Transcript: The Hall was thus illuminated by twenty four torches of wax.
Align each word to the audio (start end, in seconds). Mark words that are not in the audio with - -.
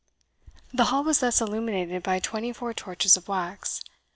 The 0.73 0.85
Hall 0.85 1.03
was 1.03 1.19
thus 1.19 1.41
illuminated 1.41 2.01
by 2.01 2.17
twenty 2.17 2.51
four 2.53 2.73
torches 2.73 3.17
of 3.17 3.27
wax. 3.27 3.81